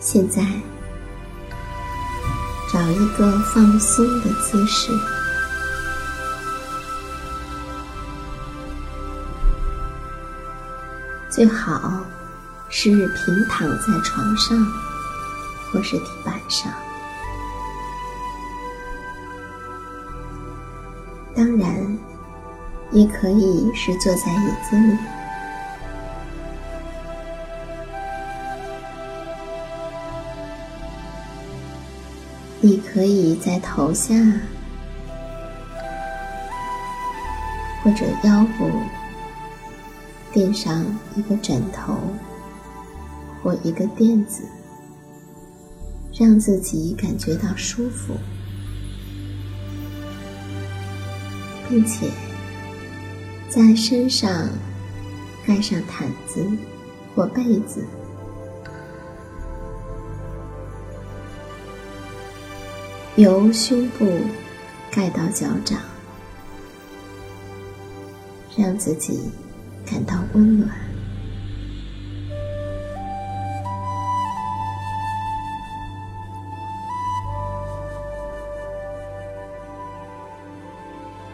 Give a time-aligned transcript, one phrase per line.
[0.00, 0.42] 现在，
[2.72, 4.92] 找一个放松的姿势，
[11.28, 12.00] 最好
[12.68, 14.56] 是平躺在床上
[15.72, 16.72] 或是地板上。
[21.34, 21.98] 当然，
[22.92, 24.96] 也可以是坐在椅子里。
[32.60, 34.14] 你可以在头下
[37.84, 38.68] 或者腰部
[40.32, 41.96] 垫上一个枕头
[43.42, 44.42] 或一个垫子，
[46.12, 48.14] 让自己感觉到舒服，
[51.68, 52.08] 并且
[53.48, 54.48] 在身上
[55.46, 56.44] 盖上毯子
[57.14, 57.84] 或被子。
[63.18, 64.06] 由胸部
[64.92, 65.76] 盖到脚掌，
[68.56, 69.32] 让自己
[69.84, 70.70] 感到温暖。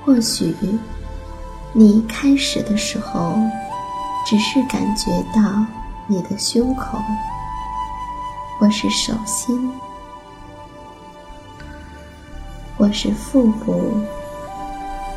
[0.06, 0.56] 或许
[1.74, 3.36] 你开始的时候，
[4.26, 5.66] 只是感觉到
[6.06, 6.98] 你的胸口
[8.58, 9.70] 或是手心。
[12.76, 13.72] 或是腹部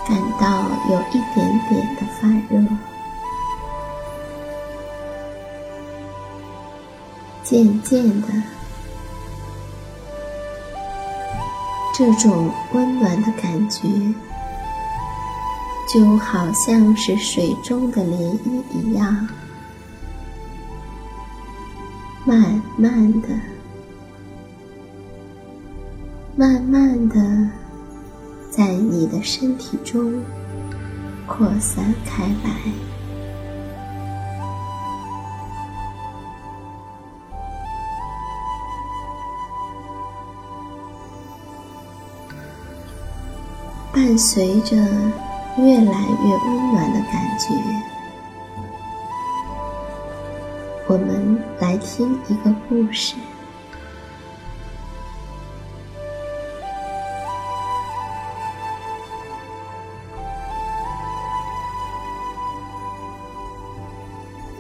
[0.08, 2.64] 感到有一点点的发热，
[7.44, 8.28] 渐渐的，
[11.94, 13.88] 这种温暖的感觉
[15.92, 19.28] 就好像是水中的涟漪一样，
[22.24, 23.28] 慢慢的。
[26.40, 27.16] 慢慢的，
[28.52, 30.22] 在你的身体中
[31.26, 32.52] 扩散开来，
[43.92, 44.76] 伴随着
[45.58, 47.52] 越来越温暖的感觉，
[50.88, 53.16] 我们来听一个故事。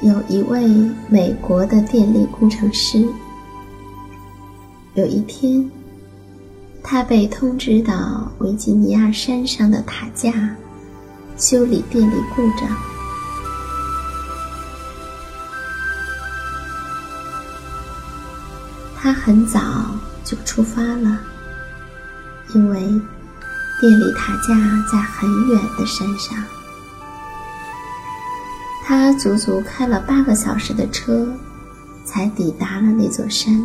[0.02, 0.68] 有一位
[1.10, 3.08] 美国的电力工程师。
[4.94, 5.70] 有一天，
[6.84, 10.56] 他被通知到维吉尼亚山上的塔架
[11.38, 12.70] 修理电力故障。
[18.96, 19.60] 他很早
[20.24, 21.20] 就出发了，
[22.54, 22.80] 因为
[23.80, 24.56] 电力塔架
[24.92, 26.44] 在很远的山上。
[28.88, 31.28] 他足足开了八个小时的车，
[32.06, 33.62] 才抵达了那座山。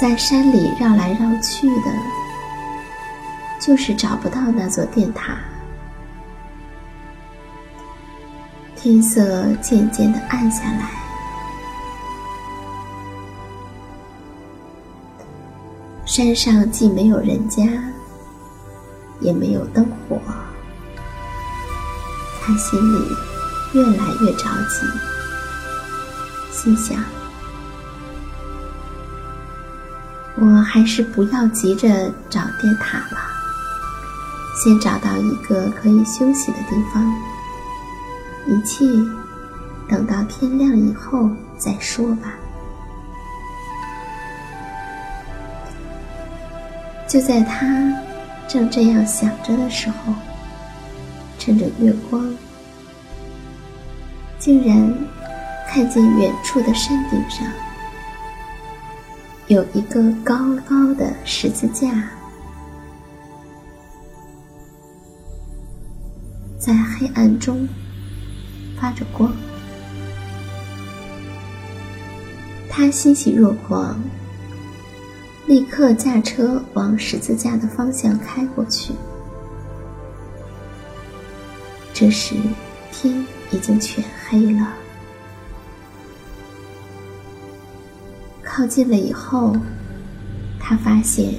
[0.00, 1.90] 在山里绕来绕去的，
[3.58, 5.36] 就是找不到那座电塔。
[8.76, 10.90] 天色渐渐的暗下来，
[16.06, 17.64] 山上既没有人家，
[19.18, 20.20] 也没有灯火。
[22.46, 23.16] 他心里
[23.72, 24.86] 越来越着急，
[26.52, 27.02] 心想：
[30.36, 31.88] 我还是不要急着
[32.28, 33.18] 找电塔了，
[34.62, 37.02] 先找到一个可以休息的地方，
[38.46, 38.84] 一切
[39.88, 42.34] 等到天亮以后再说吧。
[47.08, 47.66] 就在他
[48.46, 50.12] 正这样想着的时候。
[51.44, 52.34] 趁着月光，
[54.38, 54.96] 竟然
[55.68, 57.46] 看见远处的山顶上
[59.48, 62.08] 有一个高高的十字架，
[66.58, 67.68] 在黑暗中
[68.80, 69.30] 发着光。
[72.70, 74.02] 他欣喜若狂，
[75.46, 78.94] 立刻驾车往十字架的方向开过去。
[81.96, 82.34] 这时，
[82.90, 84.66] 天已经全黑了。
[88.42, 89.54] 靠近了以后，
[90.58, 91.32] 他发现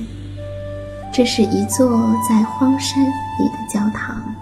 [1.14, 4.34] 这是一座在荒山里的教堂，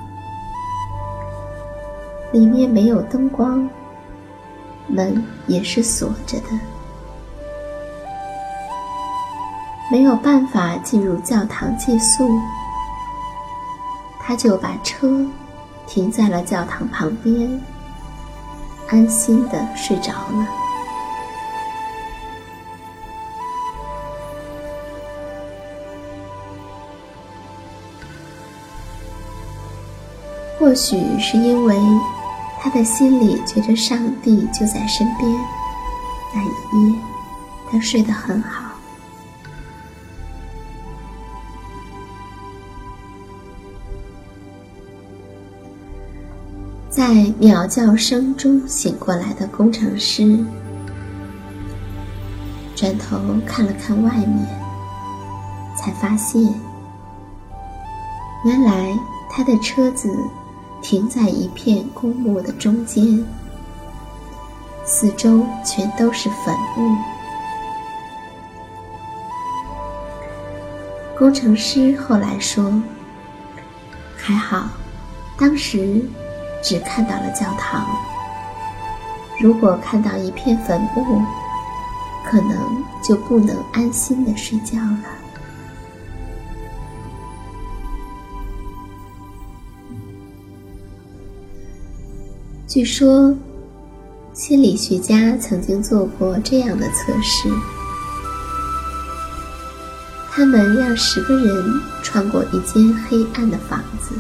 [2.32, 3.68] 里面没有灯光，
[4.86, 6.50] 门也是锁着的，
[9.92, 12.30] 没有办法进入教堂借宿。
[14.20, 15.26] 他就把车。
[15.88, 17.62] 停在了教堂旁边，
[18.90, 20.48] 安心的睡着了。
[30.60, 31.76] 或许是因为
[32.60, 35.30] 他的心里觉着上帝就在身边，
[36.34, 37.00] 那一夜
[37.70, 38.63] 他睡得很好。
[46.96, 50.38] 在鸟叫声中醒过来的工程师，
[52.76, 53.18] 转头
[53.48, 54.48] 看了看外面，
[55.76, 56.40] 才发现，
[58.46, 58.96] 原来
[59.28, 60.08] 他的车子
[60.84, 63.26] 停在一片公墓的中间，
[64.86, 66.96] 四周全都是坟墓。
[71.18, 72.72] 工程师后来说
[74.16, 74.70] ：“还好，
[75.40, 76.00] 当时。”
[76.64, 77.86] 只看到了教堂。
[79.42, 81.22] 如果看到一片坟墓，
[82.26, 82.58] 可能
[83.04, 85.00] 就不能安心的睡觉了。
[92.66, 93.36] 据说，
[94.34, 97.50] 心理学家曾经做过这样的测试：
[100.32, 104.16] 他们让十个人穿过一间黑暗的房子。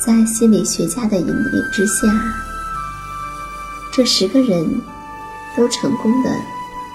[0.00, 2.08] 在心理学家的引领之下，
[3.92, 4.80] 这十个人
[5.54, 6.30] 都成功的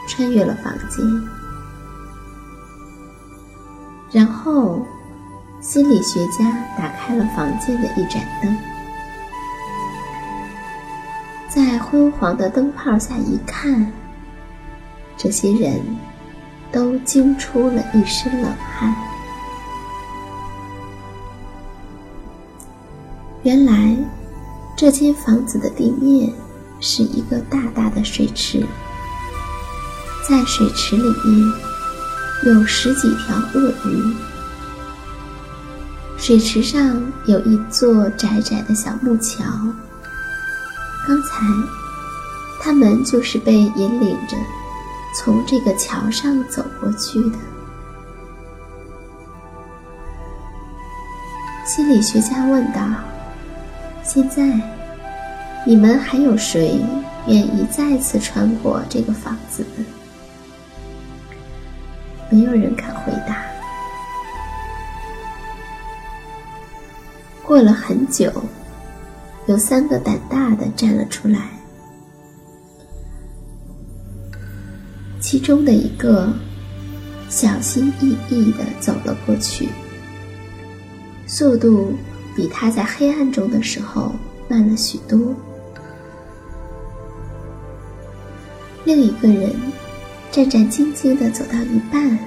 [0.07, 1.05] 穿越了房间。
[4.12, 4.83] 然后，
[5.62, 8.57] 心理学家打开了房间的一盏灯，
[11.47, 13.91] 在昏黄的灯泡下一看，
[15.15, 15.79] 这些人
[16.71, 18.95] 都惊出了一身冷汗。
[23.46, 23.96] 原来，
[24.75, 26.34] 这间房子的地面
[26.80, 28.66] 是一个大大的水池，
[30.28, 31.54] 在水池里面
[32.46, 34.16] 有十几条鳄鱼。
[36.18, 39.44] 水池上有一座窄窄的小木桥，
[41.08, 41.46] 刚才
[42.60, 44.36] 他们就是被引领着
[45.16, 47.38] 从这个桥上走过去的。
[51.64, 52.82] 心理学家问道。
[54.07, 54.43] 现在，
[55.65, 56.79] 你们还有谁
[57.27, 59.65] 愿意再次穿过这个房子？
[62.29, 63.43] 没有人敢回答。
[67.43, 68.31] 过了很久，
[69.47, 71.50] 有三个胆大的站了出来，
[75.19, 76.31] 其中的一个
[77.27, 79.67] 小心翼翼的走了过去，
[81.27, 81.93] 速度
[82.36, 84.13] 比他在黑暗中的时候
[84.50, 85.34] 慢了许多。
[88.84, 89.51] 另一个人
[90.32, 92.20] 战战兢兢的走到一半，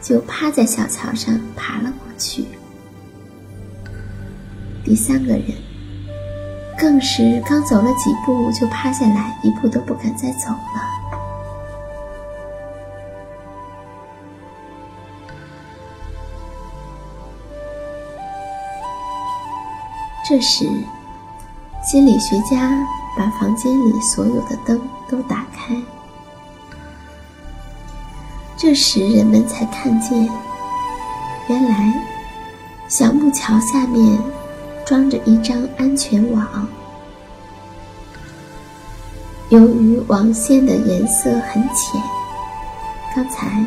[0.00, 2.44] 就趴在小桥上爬了过去。
[4.84, 5.42] 第三个人
[6.78, 11.01] 更是刚走了几步就趴下来，一步都不敢再走了。
[20.24, 20.68] 这时，
[21.84, 22.72] 心理学家
[23.16, 25.76] 把房间里所有的灯都打开。
[28.56, 30.28] 这时，人们才看见，
[31.48, 31.92] 原来
[32.88, 34.18] 小木桥下面。
[34.84, 36.66] 装着一张安全网，
[39.48, 42.02] 由于网线的颜色很浅，
[43.14, 43.64] 刚才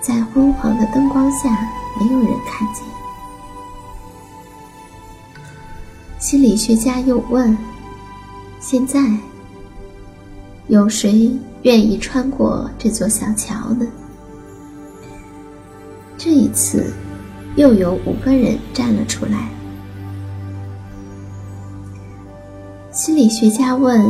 [0.00, 1.48] 在昏黄的灯光下
[1.98, 2.84] 没有人看见。
[6.30, 7.58] 心理学家又问
[8.62, 9.00] ：“现在
[10.68, 11.28] 有谁
[11.62, 13.84] 愿意穿过这座小桥呢？”
[16.16, 16.94] 这一次，
[17.56, 19.48] 又有五个人站了出来。
[22.92, 24.00] 心理学家问：“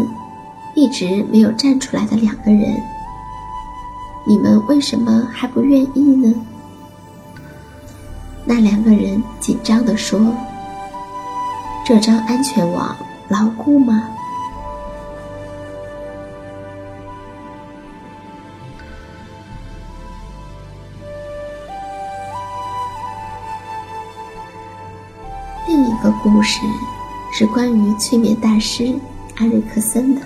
[0.77, 2.79] 一直没有站出来的两个人，
[4.29, 6.35] 你们为什么还不愿意呢？”
[8.45, 10.21] 那两个人紧张地说
[11.91, 12.97] ：“这张安全网
[13.29, 14.09] 牢固吗？”
[25.67, 26.61] 另一个故事。
[27.33, 28.93] 是关于催眠大师
[29.37, 30.21] 艾瑞克森的。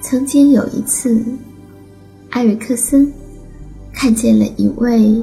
[0.00, 1.22] 曾经有一次，
[2.30, 3.12] 艾瑞克森
[3.92, 5.22] 看见了一位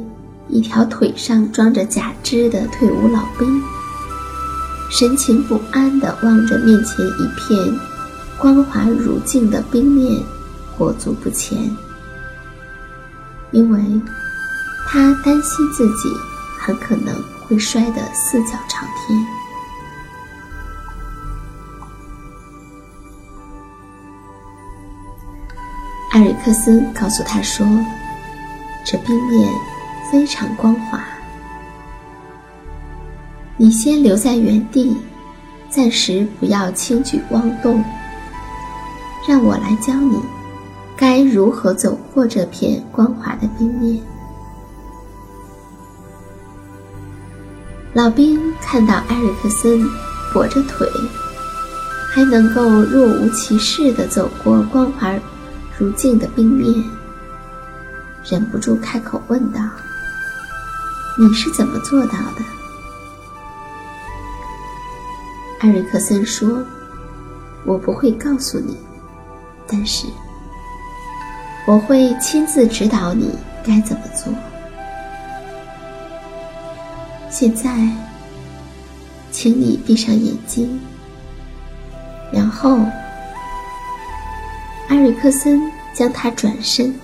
[0.50, 3.62] 一条腿上装着假肢的退伍老兵，
[4.90, 7.80] 神情不安地望着面前一片
[8.38, 10.22] 光滑如镜的冰面，
[10.78, 11.58] 裹足不前，
[13.52, 14.02] 因为
[14.88, 16.10] 他担心自己
[16.60, 17.14] 很可能。
[17.50, 19.26] 会摔得四脚朝天。
[26.12, 27.66] 艾瑞克森告诉他说
[28.86, 29.52] ：“这冰面
[30.12, 31.04] 非常光滑，
[33.58, 34.98] 你先留在原地，
[35.70, 37.84] 暂时不要轻举妄动。
[39.28, 40.20] 让我来教你，
[40.98, 44.02] 该如何走过这片光滑的冰面。”
[47.94, 49.84] 老兵看到埃瑞克森
[50.34, 50.88] 跛着腿，
[52.12, 55.14] 还能够若无其事地走过光滑
[55.78, 56.74] 如镜的冰面，
[58.24, 59.60] 忍不住开口问道
[61.20, 62.42] ：“你是怎么做到的？”
[65.60, 66.66] 艾瑞克森说
[67.68, 68.78] ：“我不会告诉你，
[69.68, 70.08] 但是
[71.68, 74.34] 我会亲自指导你该怎么做。”
[77.30, 77.70] 现在，
[79.32, 80.80] 请你闭上眼睛。
[82.32, 82.80] 然后，
[84.88, 85.62] 艾瑞克森
[85.94, 86.98] 将他转身，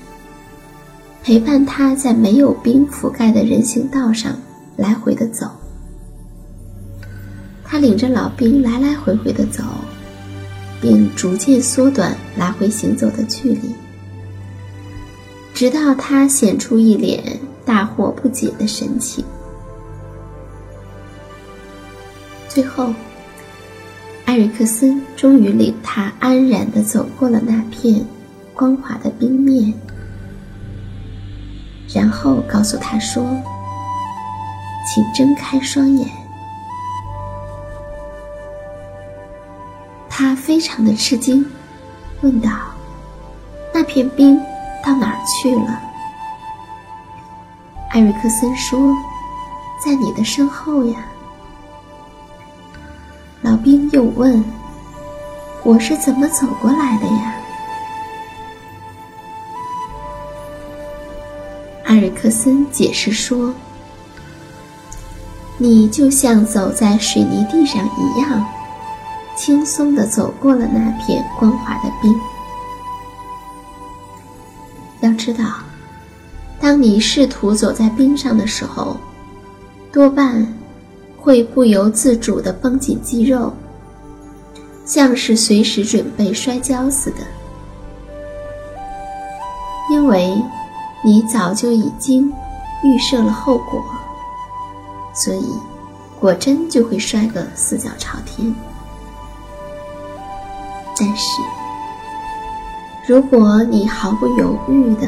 [1.25, 4.37] 陪伴他在没有冰覆盖的人行道上
[4.77, 5.49] 来回的走。
[7.63, 9.63] 他领着老兵来来回回的走，
[10.79, 13.73] 并逐渐缩短来回行走的距离，
[15.51, 19.25] 直到他显出一脸大惑不解的神情。
[22.47, 22.93] 最后，
[24.25, 28.05] 艾瑞克森终于领他安然地走过了那片
[28.53, 29.73] 光滑的冰面，
[31.95, 33.23] 然后告诉他说
[34.85, 36.05] ：“请睁开双眼。”
[40.09, 41.45] 他非常的吃惊，
[42.21, 42.49] 问道
[43.73, 44.37] ：“那片冰
[44.83, 45.81] 到哪儿去了？”
[47.91, 48.93] 艾瑞克森说
[49.81, 50.97] ：“在你的身后呀。”
[53.41, 54.43] 老兵又问
[55.63, 57.35] ：“我是怎么走过来的呀？”
[61.95, 63.53] 艾瑞克森解释说
[65.57, 68.45] ：“你就像走在水泥地上一样，
[69.37, 72.13] 轻松地走过了那片光滑的冰。
[74.99, 75.45] 要知道，
[76.59, 78.97] 当你试图走在冰上的时候，
[79.89, 80.45] 多半
[81.17, 83.53] 会不由自主地绷紧肌肉，
[84.83, 87.19] 像是随时准备摔跤似的，
[89.89, 90.35] 因为
[91.03, 92.33] 你早就已经
[92.83, 93.83] 预设了后果。
[95.13, 95.45] 所以，
[96.19, 98.53] 果真就会摔个四脚朝天。
[100.97, 101.41] 但是，
[103.07, 105.07] 如果你毫不犹豫地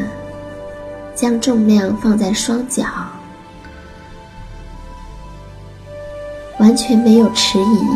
[1.16, 2.84] 将重量放在双脚，
[6.60, 7.88] 完全没有迟疑，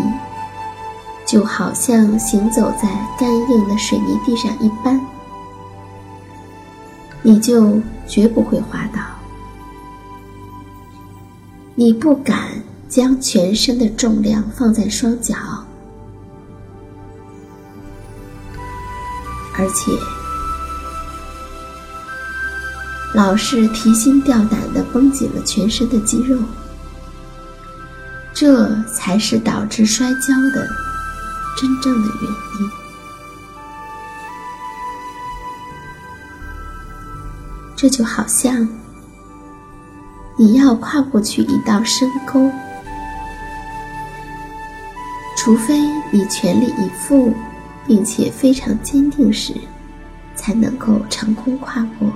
[1.25, 4.99] 就好像行走在干硬的水泥地上一般，
[7.21, 8.99] 你就绝不会滑倒。
[11.75, 15.35] 你不敢将全身的重量放在双脚，
[19.55, 19.91] 而且
[23.13, 26.37] 老是提心吊胆的绷紧了全身的肌肉，
[28.33, 30.67] 这才是导致摔跤的
[31.57, 32.80] 真正的原因。
[37.81, 38.69] 这就好像……
[40.37, 42.47] 你要跨过去一道深沟，
[45.35, 45.79] 除非
[46.11, 47.33] 你全力以赴，
[47.87, 49.55] 并且非常坚定时，
[50.35, 52.07] 才能够成功跨过。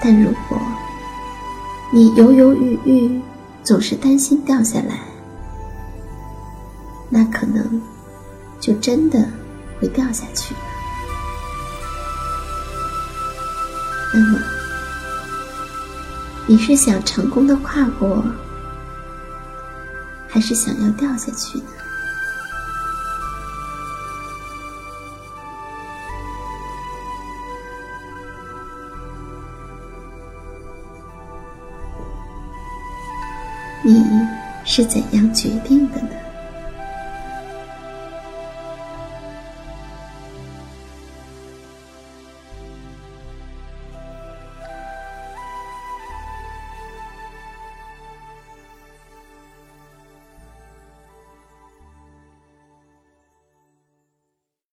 [0.00, 0.58] 但如果
[1.92, 3.20] 你犹犹豫豫，
[3.62, 5.00] 总是担心掉下来，
[7.10, 7.78] 那可能
[8.58, 9.28] 就真的
[9.78, 10.54] 会掉下去。
[14.12, 14.38] 那么。
[16.46, 18.24] 你是想成功的跨过，
[20.28, 21.64] 还是想要掉下去呢？
[33.84, 34.04] 你
[34.64, 36.08] 是怎样决定的呢？